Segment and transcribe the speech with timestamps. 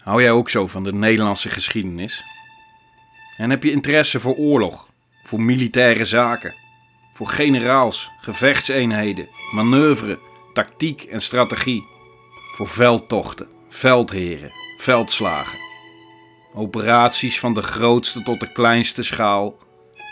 [0.00, 2.24] Hou jij ook zo van de Nederlandse geschiedenis?
[3.36, 4.88] En heb je interesse voor oorlog,
[5.22, 6.54] voor militaire zaken,
[7.12, 10.18] voor generaals, gevechtseenheden, manoeuvre,
[10.52, 11.84] tactiek en strategie,
[12.56, 15.58] voor veldtochten, veldheren, veldslagen,
[16.54, 19.58] operaties van de grootste tot de kleinste schaal,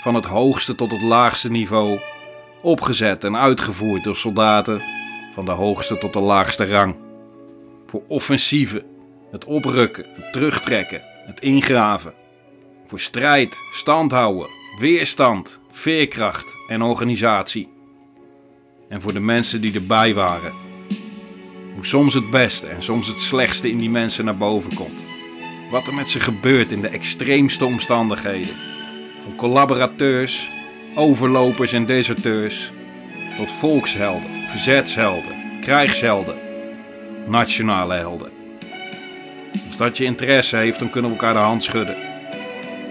[0.03, 1.99] van het hoogste tot het laagste niveau,
[2.63, 4.81] opgezet en uitgevoerd door soldaten
[5.35, 6.97] van de hoogste tot de laagste rang,
[7.87, 8.98] voor offensieven
[9.31, 12.15] het oprukken, het terugtrekken, het ingraven.
[12.85, 17.69] Voor strijd, standhouden, weerstand, veerkracht en organisatie.
[18.89, 20.53] En voor de mensen die erbij waren.
[21.75, 25.01] Hoe soms het beste en soms het slechtste in die mensen naar boven komt.
[25.71, 28.55] Wat er met ze gebeurt in de extreemste omstandigheden.
[29.23, 30.49] Van collaborateurs,
[30.95, 32.71] overlopers en deserteurs.
[33.37, 36.37] Tot volkshelden, verzetshelden, krijgshelden,
[37.27, 38.38] nationale helden
[39.79, 41.97] dat je interesse heeft, dan kunnen we elkaar de hand schudden.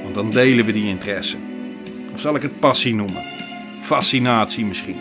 [0.04, 1.38] Want dan delen we die interesse.
[2.14, 3.24] Of zal ik het passie noemen?
[3.82, 4.98] Fascinatie misschien.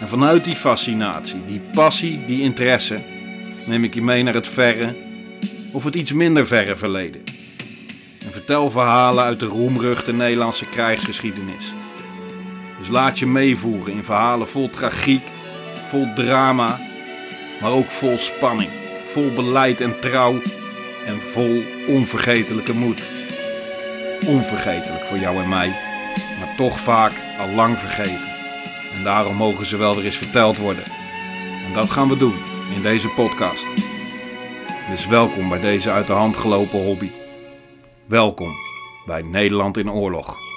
[0.00, 2.96] En vanuit die fascinatie, die passie, die interesse,
[3.66, 4.94] neem ik je mee naar het verre
[5.72, 7.22] of het iets minder verre verleden.
[8.24, 11.72] En vertel verhalen uit de roemruchte Nederlandse krijgsgeschiedenis.
[12.78, 15.22] Dus laat je meevoeren in verhalen vol tragiek,
[15.86, 16.80] vol drama,
[17.60, 18.70] maar ook vol spanning,
[19.08, 20.34] vol beleid en trouw
[21.06, 23.08] en vol onvergetelijke moed.
[24.26, 25.68] Onvergetelijk voor jou en mij,
[26.38, 28.28] maar toch vaak al lang vergeten.
[28.96, 30.84] En daarom mogen ze wel weer eens verteld worden.
[31.66, 32.36] En dat gaan we doen
[32.76, 33.66] in deze podcast.
[34.90, 37.08] Dus welkom bij deze uit de hand gelopen hobby.
[38.06, 38.50] Welkom
[39.06, 40.47] bij Nederland in oorlog.